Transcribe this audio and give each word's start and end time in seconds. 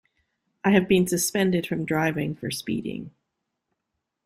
I 0.63 0.71
have 0.71 0.87
been 0.87 1.05
suspended 1.05 1.67
from 1.67 1.85
driving 1.85 2.33
for 2.33 2.49
speeding. 2.49 3.11